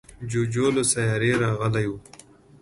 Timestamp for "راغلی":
1.43-1.85